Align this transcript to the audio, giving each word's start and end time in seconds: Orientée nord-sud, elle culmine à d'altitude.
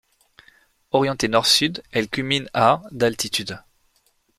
Orientée 0.89 1.27
nord-sud, 1.27 1.83
elle 1.91 2.09
culmine 2.09 2.49
à 2.55 2.81
d'altitude. 2.89 3.61